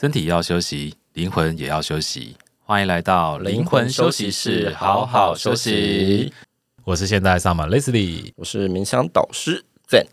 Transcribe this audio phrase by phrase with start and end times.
[0.00, 2.34] 身体要休息，灵魂也要休息。
[2.64, 6.32] 欢迎来到灵魂休息室，好好休息。
[6.84, 10.06] 我是现代萨满 Leslie，我是冥想导师 Zen。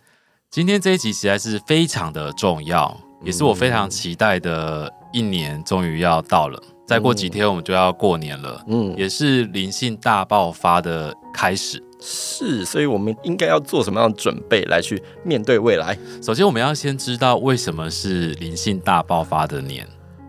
[0.52, 6.62] 今天这一集实在是非常的重要，也是我非常期待的一年，终于要到了。
[6.86, 11.82] 再过几天我们就要过年了，嗯，也是灵性大爆发的开始。
[12.00, 15.98] 是，所以我们应该要做什么样的准备来去面对未来？
[16.22, 19.88] 首先，我们要先知道为什么是灵性大爆发的年，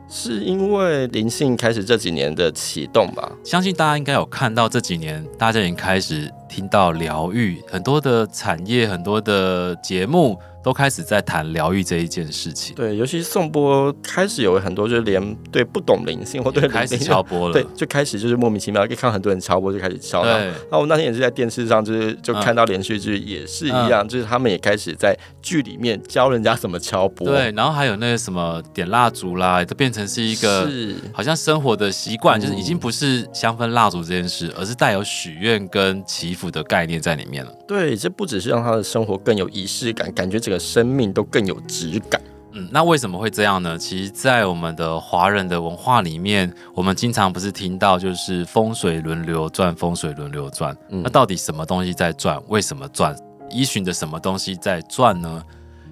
[0.09, 3.31] 是因为灵性开始这几年的启动吧？
[3.45, 10.39] 相信大家应该有看到这几年，大家已经开始听到疗愈，很多的产业，很多的节目。
[10.69, 12.77] 都开始在谈疗愈这一件事情。
[12.77, 20.23] 对，尤其是颂钵开始有很多，就是连对不懂灵性或对开始敲钵了，对，就开始就是莫名其妙，可以看很多人敲钵就开始敲。
[20.25, 20.31] 对。
[20.31, 27.27] 然后我那天也是在电视上，就是就看到连续剧也是一样，嗯、就是他们也开始在剧里面教人家怎么敲钵。
[27.27, 30.69] 对，然后还有那个什么点蜡烛啦，都变成是一个
[31.15, 37.51] 好像生活的习惯，就是已经不是香氛蜡烛这件事，而是带有许愿跟祈福的概念在里面了。
[37.67, 40.58] 对，这不只是让他的生活更有仪式感，感觉整个。
[40.59, 42.21] 生命都更有质感。
[42.53, 43.77] 嗯，那为什么会这样呢？
[43.77, 50.75] 其实，在我们的华人的文化里面，我们经常不是听到就是风水轮流转，风水轮流转。
[50.89, 52.43] 嗯，那到底什么东西在转？
[52.49, 53.15] 为什么转？
[53.51, 55.43] 依循着什么东西在转呢？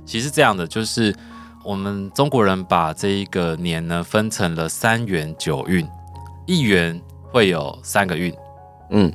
[0.06, 1.14] 其实这样的，就是
[1.62, 5.86] 我们中国人把这一个年呢分成了三元九运，
[6.46, 6.98] 一元
[7.30, 8.34] 会有三个运。
[8.90, 9.12] 嗯。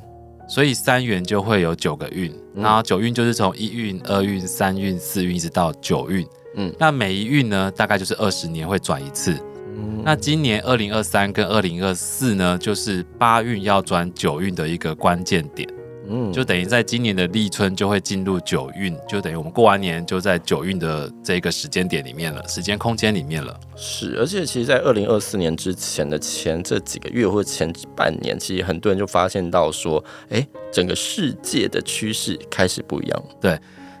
[0.52, 6.26] 所以三元就会有九个运，然后九运就是从一运、二运、三运、四运一直到九运。
[6.56, 9.32] 嗯，那每一运呢，大概就是二十年会转一次。
[9.74, 15.66] 嗯，那今年二零二三跟二零二四呢，就是八运要转九运的一个关键点。
[16.08, 23.58] 嗯，就等于在今年的立春就会进入九运，就等于我们过完年就在九运的这个时间点里面了，时间空间里面了。
[23.76, 33.24] 是，而且其实，在二零二四年之前的前这几个月或前半年，其实很多人就发现到说，哎，整个世界的趋势开始不一样。
[33.40, 33.58] 对，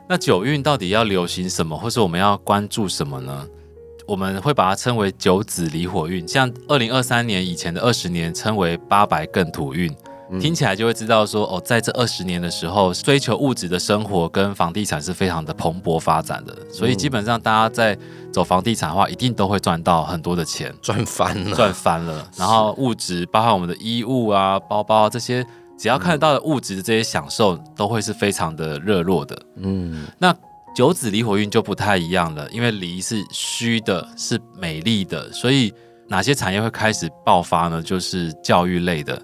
[0.08, 3.46] 那九运到底要流行什么，或是我们要关注什么呢？
[4.04, 9.94] 我们会把它称为九紫离火运，像二零二三年以前的二十年称为八白艮土运。
[10.40, 17.96] 听起来就会知道说哦，在这二十年的时候，追求物质的生活跟房地产是非常的蓬勃发展的，所以基本上大家在
[18.32, 22.26] 走房地产的话，一定都会赚到很多的钱，赚翻了，赚翻了。
[22.36, 25.44] 然后物质，包含我们的衣物啊、包包啊这些，
[25.78, 29.40] 只要看得到的物质的这些享受，都会是非常的热络的。
[29.56, 30.34] 嗯，那
[30.74, 35.72] 九紫离火运就不太一样了，因为离是虚的，是美丽的，所以
[36.08, 37.82] 哪些产业会开始爆发呢？
[37.82, 39.20] 就是教育类的。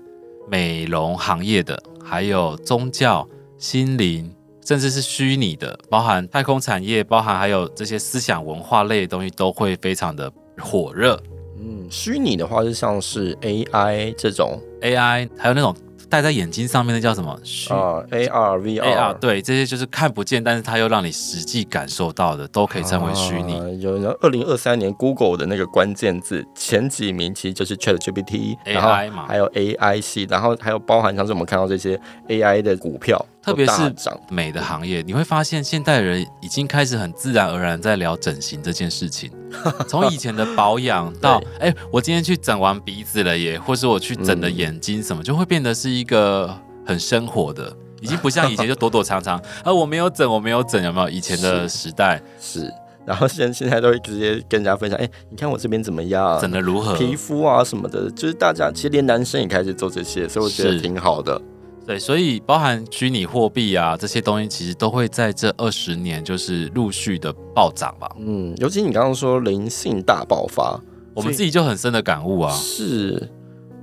[0.50, 3.28] 美容行业的，还有宗教、
[3.58, 11.20] 心灵，甚至是虚拟的，包含太空产业，包含还有这些思想文化类的东西，都会非常的火热。
[11.58, 15.74] 嗯，虚拟的话就像是 AI 这种 AI，还有那种。
[16.08, 17.30] 戴在眼睛上面的叫什么？
[17.70, 23.58] 啊，AR、VR，对，这些就是看不见，但是它又让你实际感受到的，都可以称为虚拟。
[23.58, 33.24] 啊、有人二零二三年 Google 的那个关键字前几名，其实就是 ChatGPT，AI 嘛还有 AI 系，然后还有包含像是我们看到这些 AI 的股票。
[33.48, 33.94] 特别是
[34.30, 39.30] 美的行业，你会发现现代人已经开始很自然而然在聊整形这件事情。
[39.88, 46.54] 从以前的保养到，哎、欸，我今天去整完鼻子了耶，或是我去整的眼睛什么，就会变得是一个
[46.84, 49.38] 很生活的， 已经不像以前就躲躲藏藏。
[49.64, 51.08] 啊，我没有整，我没有整，有没有？
[51.08, 52.74] 以前的时代 是，是，
[53.06, 61.40] 然后现现在都会直接跟人家分享，哎、欸，你看我这边怎么样，整的如何，皮肤啊什么的，就是大家其实连男生也开始做这些，所以我觉得挺好的。
[61.88, 68.14] 对，所以包含虚拟货币啊这些东西，其实都会在这二十年就是陆续的暴涨吧。
[68.18, 70.78] 嗯，尤其你刚刚说灵性大爆发，
[71.14, 72.52] 我们自己就很深的感悟啊。
[72.52, 73.26] 是，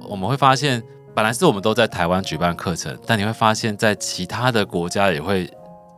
[0.08, 0.84] 我们会发现，
[1.16, 5.50] 本来是我们都在台湾举办课程，但你会发现在其他的国家也会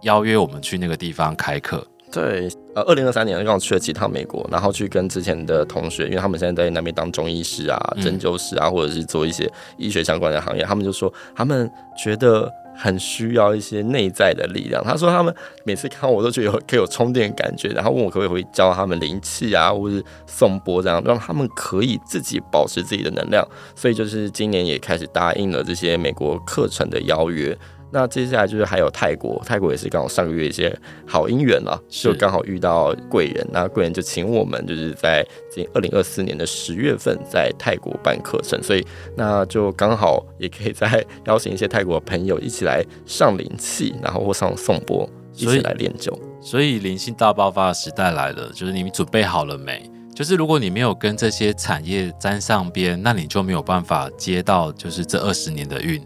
[0.03, 1.85] 邀约我们去那个地方开课。
[2.09, 11.69] 对，呃，二零二三年刚好去了几趟美国，然后去跟之前的同学，因为他们现在在那边当中医师啊、针灸师啊，或者是做一些医学相关的行业，他们就说他们
[12.01, 14.81] 觉得很需要一些内在的力量。
[14.83, 23.45] 他说他们每次看我都觉得有可以有充电感觉，然后问我可不可以教他们灵气啊，或者是颂钵这样，让他们可以自己保持自己的能量。
[23.75, 27.57] 所以就是今年也开始答应了这些美国课程的邀约。
[27.91, 38.85] 那接下来就是还有泰国，泰国也是刚好上个月一些好姻缘了，就刚好遇到贵人，那贵人就请我们就是在今二零二四年的十月份在泰国办课程，所以
[39.15, 46.11] 那就刚好也可以再邀请一些泰国朋友一起来上灵气，然后或上颂钵，一起来练就。
[46.41, 49.89] 所以灵性大爆发的时代来了，就是你们准备好了没？
[50.13, 56.01] 就是如果你没有跟这些产业沾上边，那你就没有办法接到就是这二十年的运。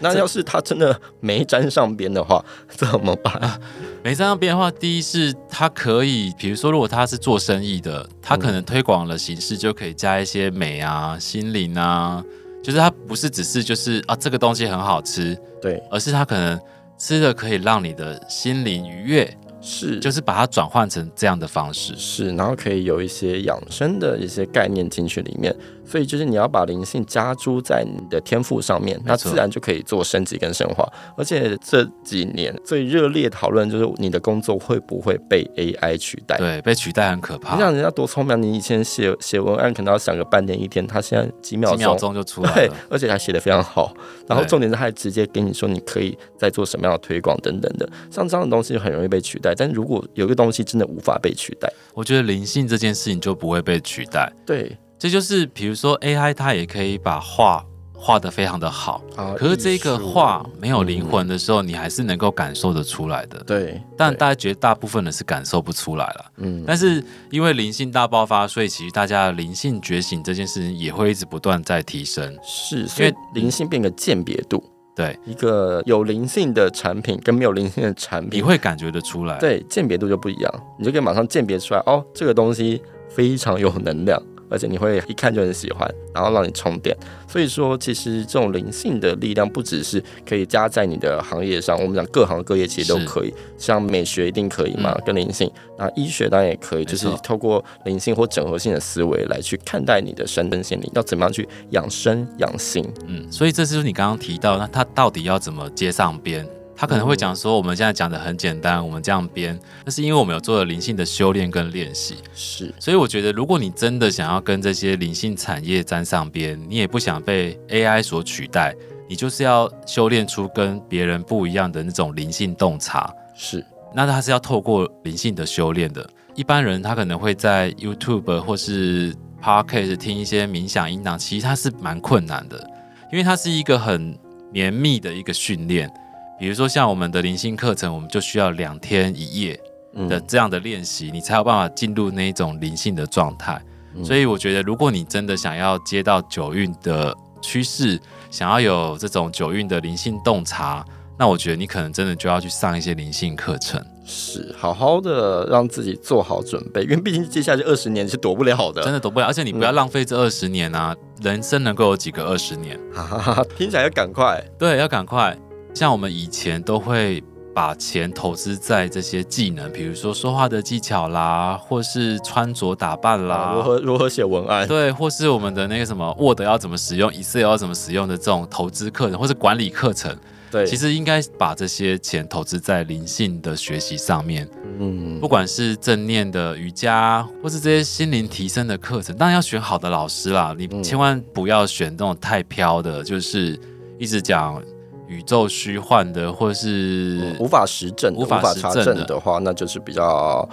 [0.00, 3.32] 那要是他真的没沾上边的话， 怎么办？
[3.34, 3.60] 啊，
[4.02, 12.22] 没沾上边的话，第一是他可以，比如说如果他是做生意的，他可能推广的形式就可以加一些美啊、心灵啊，
[12.62, 16.60] 就是他不是只是就是啊这个东西很好吃，对，而是他可能
[16.98, 19.38] 吃的可以让你的心灵愉悦。
[19.60, 25.54] 是，就是把它转换成这样的方式，是，然后可以有一些养生的一些概念进去里面，
[25.88, 30.86] 所以就是你要把灵性加诸在你的天赋上面，那自然就可以做升级跟深化。
[31.16, 36.36] 而且这几年最热烈讨论就是你的工作会不会被 AI 取代？
[36.36, 37.54] 对，被取代很可怕。
[37.54, 43.94] 你想人家多聪明，你以前写写文案可能要想个半天一天，他现在几秒钟，几秒钟就出来了， 对，而且还写的非常好。
[44.26, 49.54] 然后重点是，他还直接给你说你可以再做什么样的推广等等的，像这样的东西就很容易被取代。
[49.56, 54.30] 但如果有一个东西真的无法被取代，我觉得灵性这件事情就不会被取代。
[54.44, 63.42] 对，这就是比如说 AI，它也可以把画画得非常的好，啊、可是这个画没有灵魂的时候，嗯、你还是能够感受得出来的。
[63.44, 66.24] 对，但大家绝大部分人是感受不出来了。
[66.36, 72.36] 嗯，但是因为灵性大爆发，所以其实大家的灵性觉醒这件事情也会一直不断在提升。
[72.42, 74.62] 是，所以灵性变个鉴别度。
[74.94, 79.38] 对，一个有灵性的产品跟没有灵性的产品，你会感觉得出来。
[79.38, 84.20] 对，鉴别度就不一样，你就可以马上鉴别出来，哦，这个东西非常有能量。
[84.50, 86.96] 而且你会一看就很喜欢，然后让你充电。
[87.26, 93.32] 所以说，其实这种灵性的力量不只是可以加在你的行业上，我们讲各行各业其实都可以。
[93.56, 95.50] 像美学一定可以嘛，嗯、跟灵性。
[95.76, 102.84] 那医学当然也可以，就是透过灵性或整合性的思维来去看待你的身心灵，要怎么样去养生养性。
[103.06, 106.46] 嗯，所以这就是你刚刚提到，那它到底要怎么接上边？
[106.80, 112.18] 他可能会讲说，我们现在讲的很简单，我们这样编，那是因为我们有做了灵性的修炼跟练习。
[112.32, 118.72] 是，所以我觉得，如果你真的想要跟这些灵性产业沾上边，你也不想被 AI 所取代，
[119.08, 123.12] 你就是要修炼出跟别人不一样的那种灵性洞察。
[123.34, 126.08] 是，那他是要透过灵性的修炼的。
[126.36, 132.70] 一般人他可能会在 YouTube 或是 Podcast 听一些冥想音档，其实他是蛮困难的，
[133.10, 134.16] 因为它是一个很
[134.52, 135.92] 绵密的一个训练。
[136.38, 139.60] 比如说像我们的灵性课程，我们就需要两天一夜
[140.08, 143.60] 的这样的练习，你才有办法进入那一种灵性的状态。
[144.04, 147.12] 所以我觉得，如果你真的想要接到九运的
[147.42, 147.98] 趋势，
[148.30, 150.84] 想要有这种九运的灵性洞察，
[151.18, 159.26] 那我觉得你可能真的就要去上一些灵性课程，是好好的让自己做好准备，因为毕竟接下来这二十年是躲不了的，真的躲不了。
[159.26, 162.78] 而且你不要浪费这二十年啊，人生能够有几个二十年？
[163.56, 165.36] 听起来要赶快，对，要赶快。
[165.74, 167.22] 像我们以前都会
[167.54, 180.16] 把钱投资在这些技能，比如说说话的技巧啦，或是穿着打扮啦，啊、如何如何写文案，对，或是我们的那个什么 Word 要怎么使用，Excel 要怎么使用的这种投资课程，或是管理课程。
[180.50, 184.48] 对，其实应该把这些钱投资在灵性的学习上面。
[184.78, 190.54] 嗯，不管是正念的瑜伽，或是这些心灵提升的课程，当然要选好的老师啦。
[190.56, 193.60] 你千万不要选那种太飘的，就是
[193.98, 194.62] 一直讲。
[195.08, 200.48] 宇宙虚幻的，或是无法实证、无法查证的话，那就是比较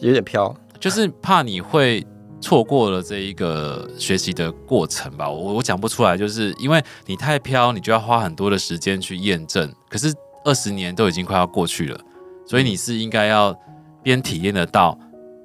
[0.00, 2.06] 有点飘，就是怕你会
[2.40, 5.28] 错过了这一个学习的过程吧。
[5.28, 9.72] 我我讲不出来，就是因为你太飘，你就要花很多的时间去验证。
[9.88, 11.98] 可是二十年都已经快要过去了，
[12.46, 13.58] 所以你是应该要
[14.02, 14.98] 边体验得到，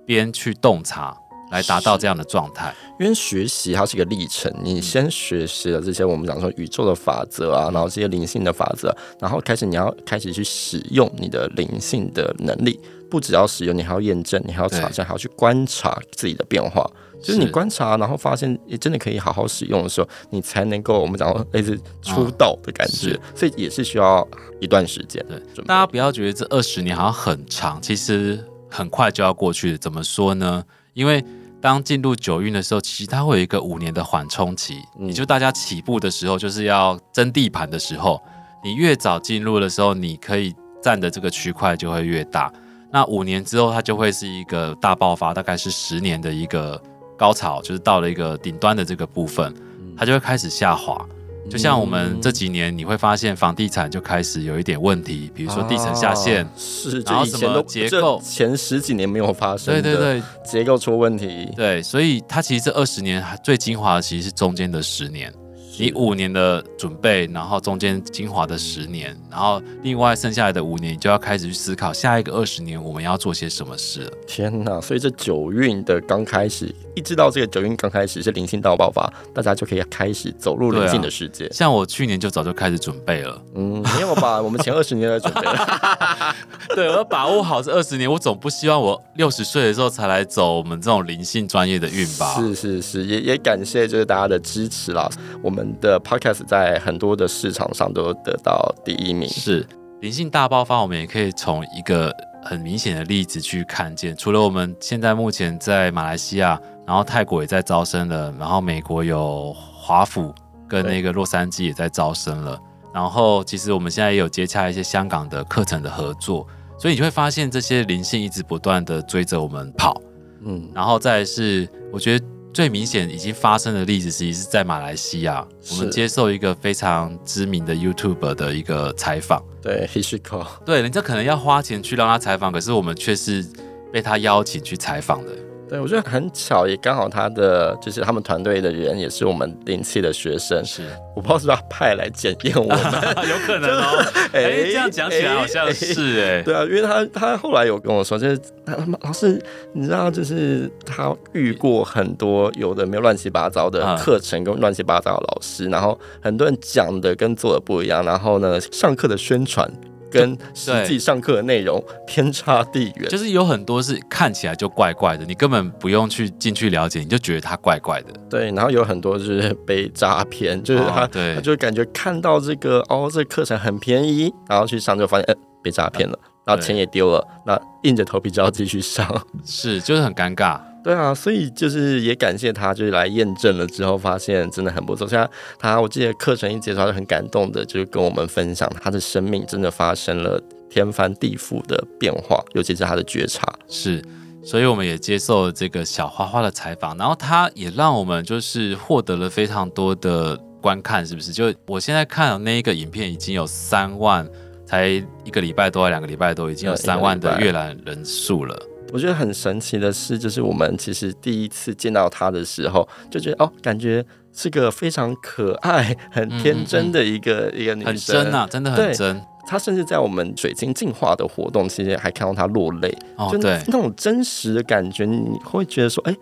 [0.06, 1.16] 边去洞察。
[1.52, 4.54] 来达到这样的状态，因为学习它是一个历程。
[4.62, 12.80] 你先学习了这些我们讲说宇宙的法则啊，然后这些灵性的法则，然后开始你要开始去使用你的灵性的能力。
[13.10, 16.88] 不只要使用，你还要验证，你还要查证，还要去观察自己的变化。
[17.20, 23.16] 就是你观察，然后发现也真的可以好好使用的时候，你才能够我们讲类似出道的感觉。
[23.16, 24.26] 啊、所以也是需要
[24.62, 25.26] 一段时间。
[25.28, 28.40] 对，大家不要觉得这二十年好像很长，其实
[28.70, 29.76] 很快就要过去。
[29.76, 30.64] 怎么说呢？
[30.94, 31.24] 因为
[31.62, 34.82] 当进入九运的时候，其实它会有一个五年的缓冲期。
[34.98, 38.22] 你就大家起步的时候，就是要争地盘的时候，
[38.64, 42.52] 你越早进入的时候，你可以占的这个区块就会越大。
[42.92, 46.82] 那五年之后，它就会是一个大爆发，大概是十年的一个
[47.18, 49.54] 高潮，就是到了一个顶端的这个部分，
[49.98, 51.06] 它就会开始下滑。
[51.50, 65.34] 就像我们这几年，你会发现房地产就开始有一点问题，比如说地层下陷，啊、是，然后什么结构，前十几年没有发生，对对对，结构出问题，对，所以它其实这二十年最精华的其实是中间的十年，
[65.80, 74.12] 你五年的准备，然后中间精华的十年，然后另外剩下来的五年，你就要开始去思考下一个二十年我们要做些什么事了。
[74.28, 74.80] 天哪！
[74.82, 81.46] 所以这九运的刚开始，一知道这个九运刚开始是灵性大爆发，大家就可以开始走入灵性的世界。
[81.46, 83.42] 啊、像我去年就早就开始准备了。
[83.56, 84.42] 嗯，没有吧？
[84.42, 86.36] 我们前二十年在准备了。
[86.76, 92.36] 对，我要把握好这二十年，我总不希望我六十岁的时候才来走我们这种灵性专业的运吧？
[92.36, 95.10] 是是是，也也感谢就是大家的支持啦。
[95.42, 99.30] 我们的 podcast 在很多的市场上都得到第一名。
[99.30, 99.66] 是
[100.02, 102.14] 灵性大爆发，我们也可以从一个
[102.44, 104.16] 很明显的例子去看见。
[104.16, 110.34] 除了我们现在目前在马来西亚，然后泰国也在招生了，然后美国有华府
[110.68, 112.60] 跟那个洛杉矶也在招生了。
[112.92, 116.48] 然后其实我们现在也有接洽一些香港的课程的合作，
[116.80, 120.02] 所以你就会发现这些灵性一直不断的追着我们跑。
[120.42, 122.26] 嗯，然后再是我觉得。
[122.52, 129.40] 最明显已经发生的例子，实际是在马来西亚，我们接受一个非常知名的 YouTuber 的一个采访。
[129.62, 130.44] 对，Hishiko。
[130.66, 133.46] 对，人家可能要花钱去让他采访，可是我们却是
[133.94, 135.32] 被他邀请去采访的。
[135.70, 140.66] 对，我觉得很巧，也刚好他的就是他们团队的人也是我们灵气的学生。
[140.66, 140.82] 是，
[141.16, 142.78] 我不知道是不是派来检验我们，
[143.30, 144.04] 有可能哦。
[144.34, 146.44] 哎、欸，这样讲起来好像是哎、欸欸。
[146.44, 149.40] 对啊，因为他他后来有跟我说，就是他老师，
[149.74, 159.72] 你知道，就是他遇过很多有的没有乱七八糟的课程跟乱七八糟的老师，然后很多人讲的跟做的不一样，然后呢，上课的宣传。
[160.12, 168.08] 跟实际上课的内容天差地远，就是有很多是看起来就怪怪的，你根本不用去进去了解，你就觉得它怪怪的。
[168.30, 179.08] 对，然后有很多就是被诈骗，就是他，他就感觉看到这个哦，这课程很便宜，然后去上就发现，呃，被诈骗了，然后钱也丢了，那硬着头皮就要继续上，
[179.46, 180.60] 是，就是很尴尬。
[180.82, 185.08] 对啊，所以就是也感谢他，就是来验证了之后，发现真的很不错。
[185.08, 193.54] 像他，我记得课程一介绍就很感动的，就是跟我们分享他的生命真的发生了天翻地覆的变化，尤其是他的觉察。
[193.68, 194.02] 是，
[194.42, 201.34] 所以我们也接受了这个小花花的采访，然后他也让我们就是获得了非常多的观看，是不是？
[201.34, 204.26] 就我现在看的那一个影片已经有三万，
[204.66, 208.58] 才一个礼拜多，两个礼拜多，已经有三万的阅览人数了。
[208.92, 219.22] 我觉得很神奇的是，就是我们其实第一次见到他的时候，就觉得哦，感觉是个非常可爱、很天真的一个、嗯嗯、一个女生，很真啊，真的很真。
[219.48, 226.16] 她甚至在我们水晶净化的活动期间，还看到她落泪，哦，就那种真实的感觉，你会觉得说，哎，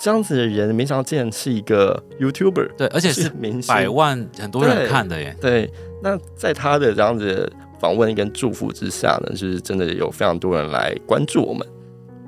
[0.00, 5.36] 这样子的人，没想到竟然是一个 YouTuber，对，而且是明百万很多人看的耶。
[5.40, 5.72] 对，对。
[6.00, 11.66] 那在他的这样子访问跟祝福之下呢，就是真的有非常多人来关注我们。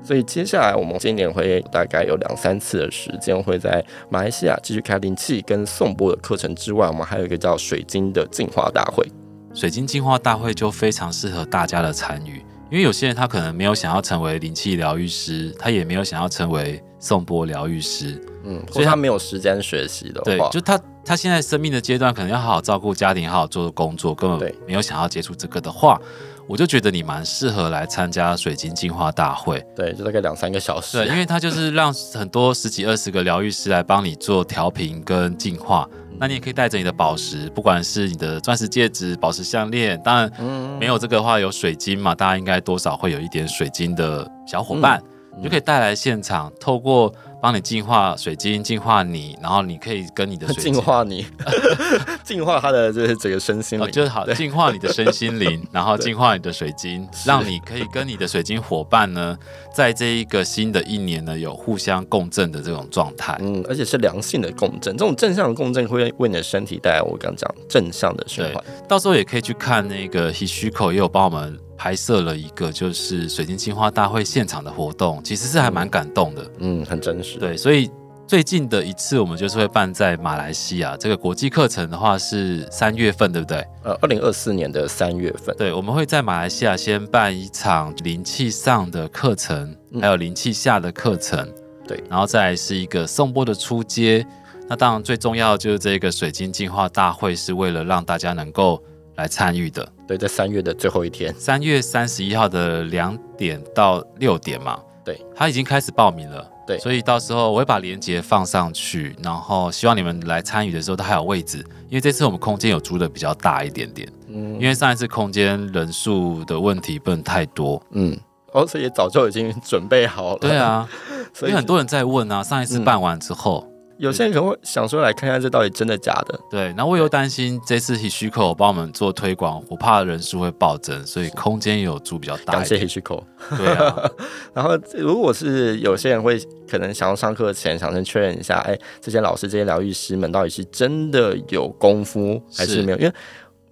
[0.03, 9.05] 所以接下来我们今年会大概有两三次的时间，会在马来西亚继续开灵气跟颂钵的课程之外，我们还有一个叫水晶的净化大会。
[9.53, 25.99] 水晶净化大会就非常适合大家的参与，因为有些人他可能没有想要成为灵气疗愈师，他也没有想要成为颂钵疗愈师，嗯，所以他没有时间学习的话，对，就他他现在生命的阶段可能要好好照顾家庭，好好做工作，根本没有想要接触这个的话。
[26.47, 30.97] 我就觉得你蛮适合来参加水晶净化大会，对，就大概两三个小时。
[30.97, 35.87] 对，因为他就是让很多十几二十个疗愈师来帮你做调频跟净化。
[35.93, 36.17] 嗯。
[36.19, 40.29] 那你也可以带着你的宝石，不管是你的钻石戒指、宝石项链，当然
[40.77, 45.01] 没有这个的话，有水晶嘛，大家应该多少会有一点水晶的小伙伴，
[45.33, 47.13] 嗯，你就可以带来现场，透过。
[47.41, 51.25] 帮你净化水晶，净化你，然后你可以跟你的水晶 净化你，
[52.23, 59.35] 净化他的就是整个身心灵，哦，就是好净化你的身心灵， 然后净化你的水晶，让你可以跟你的水晶伙伴呢，
[59.73, 68.63] 在这一个新的一年呢，有互相共振的这种状态，嗯，而且是良性的共振，这种正向的共振会为你的身体带来我刚刚讲正向的循环。
[68.87, 71.57] 到时候也可以去看那个 Hishiko 也有帮我们。
[71.81, 77.39] 拍摄了一个就是水晶净化大会现场的活动，其实是还蛮感动的，嗯，很真实。
[77.39, 77.89] 对，所以
[78.27, 83.65] 最近的一次我们就是会办在马来西亚，这个国际课程的话是三月份，对不对？
[83.83, 85.55] 呃，二零二四年的三月份。
[85.57, 91.53] 对，我们会在马来西亚先办一场灵气上的课程，还有灵气下的课程，嗯，
[91.87, 94.23] 对，然后再来是一个颂钵的出街。
[94.69, 98.79] 那当然最重要的就是这个水晶净化大会，是为了让大家能够。
[99.17, 118.19] 来参与的，对，在三月的最后一天，三月三十一号的两点到六点嘛，对，他已经开始报名了，对，所以到时候我会把链接放上去，然后希望你们来参与的时候，他还有位置，因为这次我们空间有租的比较大一点点，嗯，因为上一次空间人数的问题不能太多，嗯，
[118.51, 120.85] 而且也早就已经准备好了，对啊，
[121.33, 123.63] 所以很多人在问啊，上一次办完之后。
[123.65, 123.70] 嗯
[124.01, 126.39] 有些人可能会想说，来看看这到底真的假的。
[126.49, 132.53] 对，然后我又担心这次 Hishiko 帮我们做推广，我怕人数会暴增，所以空间也有租比较大。
[132.53, 133.21] 感谢 Hishiko。
[133.55, 134.11] 对啊，
[134.55, 142.97] 然后如果是有些人会可能想要上课前想先确认一下，哎，这些老师、这些疗愈师们到底是真的有功夫还是没有？
[142.97, 143.13] 因为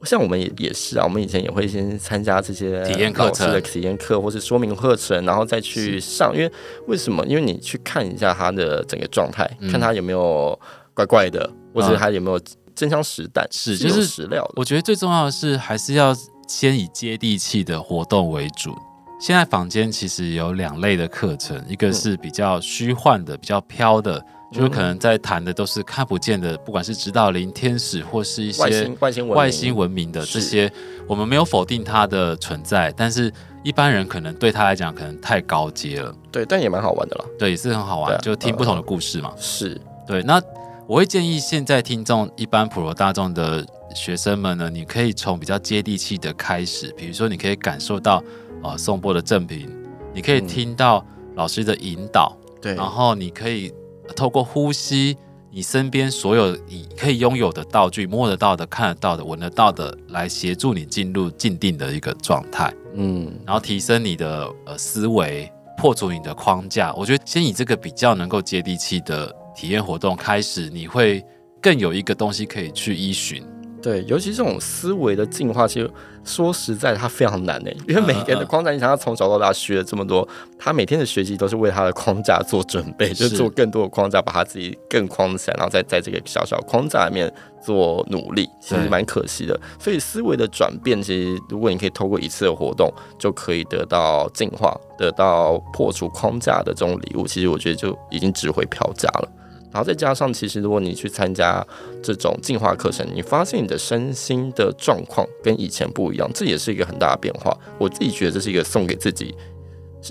[0.03, 6.34] 像我们也也是啊，我们以前也会先参加这些体验课程的体验课或是说明课程，然后再去上。
[6.34, 6.51] 因为
[6.88, 7.25] 为什么？
[7.25, 10.58] 因为你去看一下他的整个状态，嗯、看他有没有
[10.94, 12.39] 怪怪的，或者他有没有
[12.74, 14.53] 真枪实弹，是就是实料的。
[14.56, 16.15] 我觉得最重要的是，还是要
[16.48, 18.74] 先以接地气的活动为主。
[19.20, 24.25] 现在坊间其实有两类的课程，一个是比较虚幻的、比较飘的。
[24.51, 30.72] 就是可能在谈的都是看不见的，不管是指导灵、天使，或是一些外星外星外星文明的这些，
[31.08, 33.32] 我们没有否定它的存在，但是
[33.63, 36.12] 一般人可能对他来讲可能太高阶了。
[36.32, 37.25] 对，但也蛮好玩的啦。
[37.38, 39.32] 对，也是很好玩，就听不同的故事嘛。
[39.38, 40.24] 是对。
[40.24, 40.41] 那
[40.88, 43.63] 我会建议现在听众一般普罗大众的
[43.94, 48.24] 学生们呢，你可以从比较接地气的开始，比如说你可以感受到
[48.63, 49.70] 呃颂钵的正品，
[50.12, 53.72] 你可以听到老师的引导，对，然后你可以。
[54.19, 55.15] 透过呼吸，
[55.49, 62.73] 你身边所有你可以拥有的道具，摸得到的、看得到的、闻得到的，来协助你进入静定的一个状态。
[62.95, 66.93] 嗯，然后提升你的呃思维，破除你的框架。
[66.95, 71.23] 我觉得先以这个比较能够接地气的体验活动开始，你会
[71.61, 73.41] 更有一个东西可以去依循。
[73.81, 75.89] 对，尤其这种思维的进化，其实
[76.24, 77.71] 说实在，它非常难呢。
[77.88, 87.33] 因为每个人的框架，你想他从小到大学了这么多，他每天的学习都是为他的框架做准备，就是做更多的框架，把他自己更框起来，然后再在这个小小框架里面
[87.63, 89.59] 做努力，其实蛮可惜的。
[89.79, 99.30] 所以思维的转变，其实如果你可以透过一次的活动，就可以得到进化，得到破除框架的这种礼物，其实我觉得就已经值回票价了。
[99.71, 101.65] 然后再加上，其实如果你去参加
[102.01, 107.55] 这种进化课程，你发现你的身心的状况跟以前不一样，这也是一个很大的变化。
[107.77, 109.36] 我自己觉得这是一个送给自己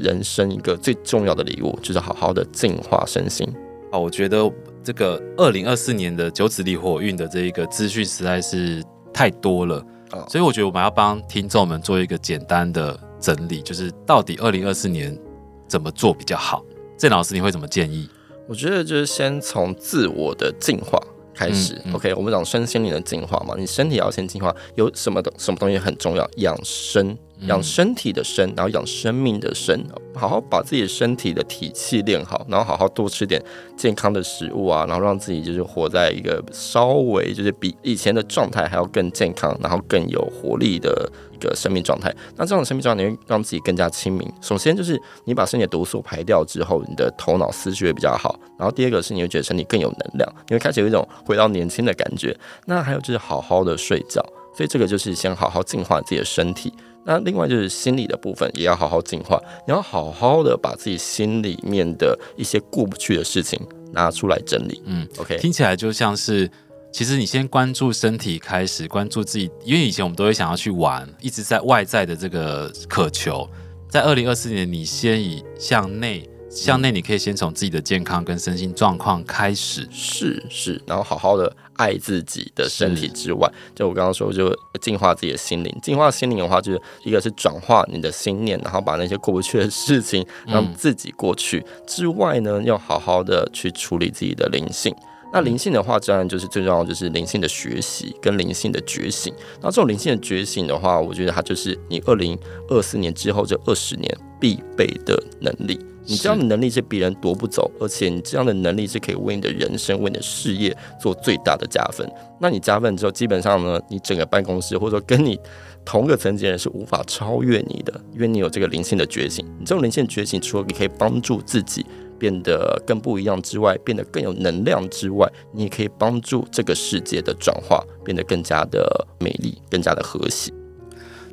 [0.01, 3.47] 人生一个最重要的礼物，就是好好的净化身心。
[3.91, 4.51] 啊，我觉得
[4.85, 9.85] 这个二零二四年的九紫离火运的这一个资讯实在是太多了，
[10.29, 15.19] 所以我觉得我们要帮听众们做一个简单的整理，就是到底二零二四年
[15.67, 16.63] 怎么做比较好？
[16.97, 18.09] 郑老师，你会怎么建议？
[18.49, 20.99] 我觉得就是先从自我的进化
[21.35, 21.75] 开始。
[21.85, 26.29] 嗯嗯、OK，我们讲身心灵的进化嘛，你身体要先进化，有什么东什么东西很重要？
[26.37, 27.17] 养生。
[27.47, 29.81] 养身体的身，然后养生命的生，
[30.15, 33.43] 好好把自己的身体的体气练好，然后好好多吃点
[33.77, 42.13] 健康的食物啊，然后让自己就是活在一个稍微就是比以前的状态还要更健康，然后更有活力的一个生命状态。
[42.37, 44.29] 那这种生命状态你会让自己更加清明。
[44.41, 48.39] 首先就是你把身体的毒素排掉之后，你的头脑思绪会比较好。
[48.59, 52.37] 然后第二个是你会觉得身体更有能量，你会开始有一种回到年轻的感觉。
[52.67, 54.21] 那还有就是好好的睡觉，
[54.53, 56.73] 所以这个就是先好好净化自己的身体。
[57.05, 59.41] 那另外就是心理的部分，也要好好净化。
[59.67, 63.59] 你要好好的把自己心里面的一些过不去的事情
[63.93, 64.83] 拿出来整理。
[64.85, 66.51] 嗯，OK，听起来就像是，
[66.93, 73.49] 其实你先关注身体开始，关注自己，因为以前我们都会想要去玩，一直在外在的这个渴求。
[73.89, 76.29] 在二零二四年，你先以向内。
[76.51, 85.79] 向内，你可以先从自己的健康跟身心状况开始，是是，然后好好的爱自己的身体之外，就我刚刚说，就净化自己的心灵。
[85.83, 94.95] 净化心灵的话，就是一个是转化你的心念，然后把那些过不去的事情让自己过去之外呢，要好好的去处理自己的灵性。
[95.31, 99.31] 那灵性的话，当然就是最重要，就是灵性的学习跟灵性的觉醒。
[99.61, 102.39] 然后这种灵性的觉醒的话，我觉得它就是你二零
[102.71, 105.79] 二四年之后这二十年必备的能力。
[106.09, 112.11] 你这样的能力是别人夺不走，而且你这样的能力是可以为你的人生、为你的事业做最大的加分。
[112.41, 115.39] 那你加分之后，基本上呢，你整个办公室或者说跟你
[115.85, 119.45] 同个层级人是无法超越你的，因为你有这个灵性的觉醒。
[119.59, 121.85] 你这种灵性觉醒，除了你可以帮助自己
[122.19, 130.51] 变得更不一样之外，变得更有能量之外，你也可以帮助这个世界的转化变得更加的美丽、更加的和谐。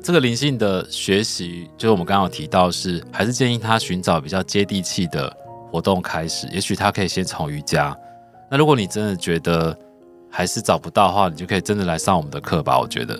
[0.06, 5.36] 这个灵性的学习，就是我们刚刚有提到是，是还是建议他寻找比较接地气的
[5.68, 6.46] 活动开始。
[6.52, 7.92] 也许他可以先从瑜伽。
[8.48, 9.76] 那如果你真的觉得
[10.30, 12.78] 还是找不到的话，你就可以真的来上我们的课吧。
[12.78, 13.18] 我觉得，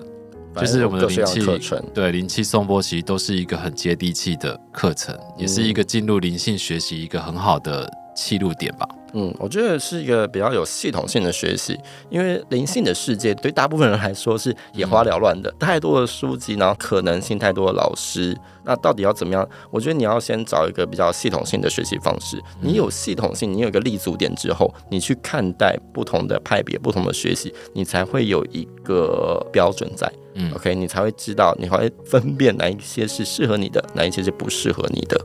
[0.61, 8.89] 就是我们的灵气课程，对灵气颂钵其实都是一个很接地气的课程，也是一个进入灵性学习一个很好的切入点吧。
[9.06, 9.06] 嗯，
[9.39, 11.79] 我觉得是一个比较有系统性的学习，
[12.11, 19.49] 因为灵性的世界对大部分人来说是眼花缭乱的，太多的书籍，然后可能性太多的老师，那到底要怎么样？
[19.71, 22.41] 我觉得你要先找一个比较系统性的学习方式。
[22.61, 30.11] 你有系统性，你有一个立足点之后，你去看待不同的派别、不同的学习，你才会有一个标准在。
[30.35, 35.19] 嗯，OK，你才会知道，你会分辨哪一些是适合你的，哪一些是不适合你的。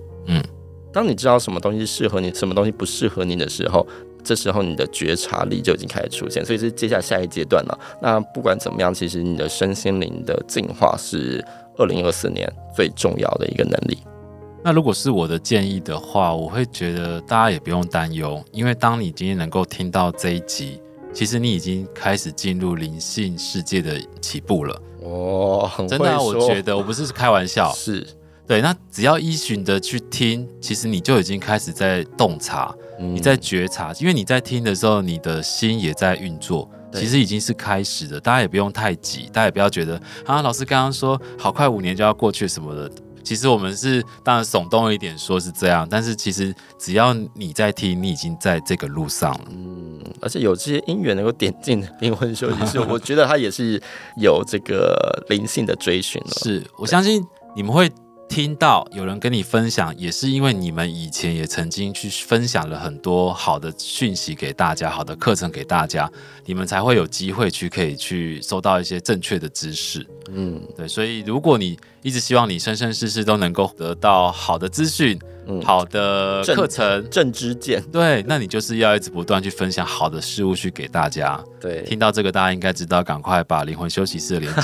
[0.92, 0.94] 嗯。
[0.94, 3.86] 当你知道什么东西适合你，什么东西不适合你的时候，
[4.24, 7.80] 这时候你的觉察力就已经开始出现，所以是接下来下一阶段了。
[8.02, 11.44] 那不管怎么样，其实你的身心灵的进化是
[11.78, 13.98] 二零二四年最重要的一个能力。
[14.64, 20.80] 那如果是我的建议的话，我会觉得大家也不用担忧，因为当你今天能够听到这一集，
[21.12, 24.82] 其实你已经开始进入灵性世界的起步了。
[25.02, 25.68] 哦。
[25.90, 28.06] 真的啊，我觉得我不是开玩笑，是。
[28.52, 38.20] 对，那只要依循的去听，其实你就已经开始在洞察，嗯、你在觉察，因为你在听的时候，你的心也在运作，其实已经是开始的。
[38.20, 42.92] 大家也不用太急，大家也不要觉得啊，老师刚刚说好快五年就要过去什么的。
[43.24, 49.46] 其实我们是当然耸动一点说是这样，但是其实只要你在听，你已经在这个路上了。
[49.52, 53.82] 嗯，而且有这些因缘能够点进灵魂休息室， 我觉得它也是
[54.18, 56.32] 有这个灵性的追寻了。
[56.44, 57.90] 是我相信你们会。
[58.32, 66.10] 听到有人跟你分享，也是因为你们以前也曾经去分享了很多好的讯息给大家，好的课程给大家，
[66.46, 70.08] 你们才会有机会去可以去收到一些正确的知识。
[70.30, 75.20] 嗯，对，所以如果你一直希望你生生世世都能够得到好的资讯。
[75.48, 81.44] 嗯、好的课程正知见，对，那你就是要一直不断去分享好的事物去给大家。
[81.60, 84.62] 对，听到这个，大家应该知道，赶快把灵魂休息室的连接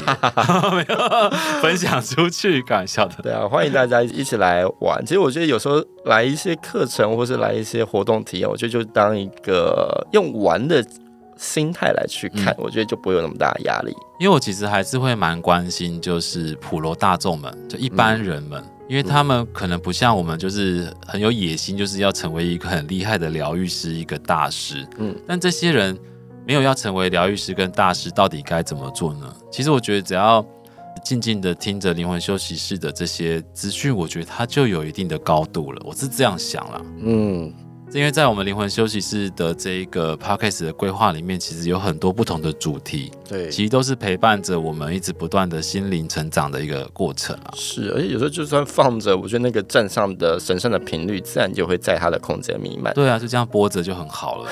[1.63, 3.15] 分享出去，开玩笑的。
[3.23, 5.03] 对啊，欢迎大家一起来玩。
[5.03, 10.85] 其实我觉得有时候来一些课程，或是来一些活动体验，我觉得就当一个用玩的
[11.37, 13.95] 心态来去看，嗯、我觉得就不会有那么大的压力。
[14.19, 18.61] 因为我其实还是会蛮关心，就是普罗大众们，就一般人们。
[18.61, 24.87] 嗯因为他们可能不像我们，就是很有野心，就是要成为一个很厉害的疗愈师，一个大师。
[24.97, 25.99] 嗯，但这些人
[26.45, 29.29] 没有要成为疗愈师跟大师，到底该怎么做呢？
[29.51, 30.41] 其实我觉得，只要
[31.03, 35.81] 静静的听着灵魂休息室的这些资讯，我觉得它就有一定的高度了。
[35.83, 36.81] 我是这样想啦。
[37.01, 37.53] 嗯。
[37.93, 47.53] 因为在我们灵魂休息室的这一个 podcast 的规划里面，其实有很多不同的主题，对，其实都是陪伴着我们一直不断的心灵成长的一个过程啊。
[47.55, 52.93] 是，而且有时候就算放着，我觉得那个站上的神圣的频率，自然就会在它的空间弥漫。
[52.93, 54.51] 对啊，就这样播着就很好了。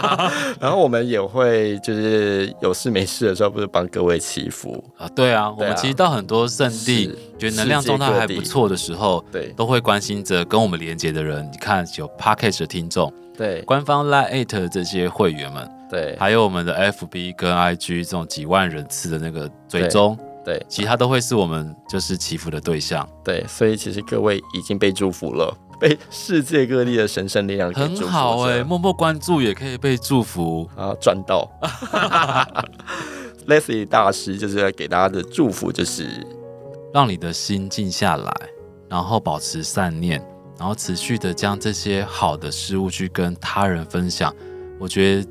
[0.58, 5.06] 然后我们也会就是有事没事的时候，不是帮各位祈福啊？
[5.14, 11.46] 对啊，我们其实到很多圣地，觉得能量状态还不错的时候，对，都会关心着跟我们连接的人。
[11.52, 30.68] 你看有 podcast 听众，对，官方 Line 这些会员们，对，还有我们的 FB 跟 IG 这种几万人次的那个追踪，对，其他都会是我们就是祈福的对象，对，所以其实各位已经被祝福了， 被世界各地的神圣力量很好哎、欸，默默关注也可以被祝福。
[30.76, 31.50] 啊，赚到。
[33.48, 36.06] Leslie 大师就是要给大家的祝福，就是
[36.94, 38.32] 让你的心静下来，
[38.88, 40.22] 然后保持善念。
[40.60, 44.30] 然后持续的将这些好的事物去跟他人分享，
[44.78, 45.26] 我觉得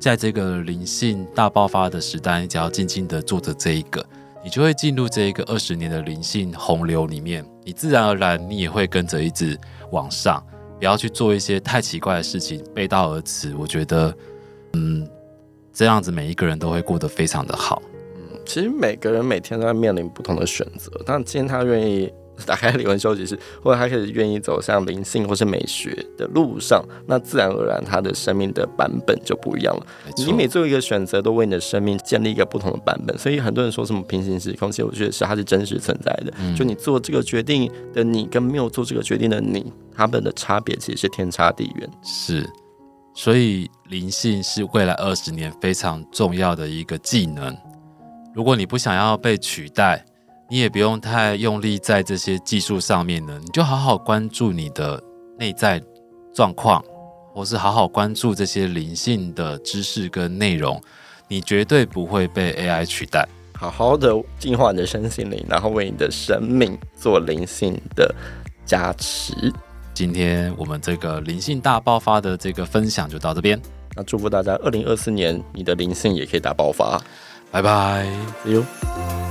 [0.00, 4.04] 在这个灵性大爆发的时代，你只要静静的做着这一个，
[4.42, 9.56] 你就会进入这一个二十年的灵性洪流里面，你自然而然你也会跟着一直
[9.92, 10.44] 往上，
[10.80, 13.54] 不要去做一些太奇怪的事情，背道而驰。
[13.56, 14.12] 我觉得，
[14.72, 15.08] 嗯，
[15.72, 17.80] 这样子每一个人都会过得非常的好。
[18.16, 22.12] 嗯，其实每个人每天都在面临不同的选择，但今天他愿意。
[22.46, 29.86] 打开灵魂休息室，或者他开始愿意走向灵性或是美学的路上，那自然而然他的生命的版本就不一样了。
[30.16, 33.16] 你每做一个选择，都为你的生命建立一个不同的版本。
[33.18, 36.32] 所以很多人说什么平行时空，其实我觉得是它是真实存在的。
[36.56, 41.88] 就你做这个决定的你，跟没有做这个决定的你，他们的差别其实是天差地远。
[42.02, 42.48] 是，
[43.14, 47.56] 所以灵性是未来二十年非常重要的一个技能。
[48.34, 50.04] 如果你不想要被取代，
[50.52, 55.02] 你也不用太用力在这些技术上面呢，你就好好关注你的
[55.38, 55.82] 内在
[56.34, 56.84] 状况，
[57.32, 60.78] 或是好好关注这些灵性的知识跟内容，
[61.26, 63.26] 你绝对不会被 AI 取代。
[63.54, 68.14] 好好的净化你的身心灵，然后为你的生命做灵性的
[68.66, 69.32] 加持。
[69.94, 73.58] 今天我们这个灵性大爆发的这个分享就到这边，
[73.96, 77.00] 那祝福大家二零二四年你的灵性也可以大爆发。
[77.50, 78.06] 拜拜
[78.44, 79.21] ，See you。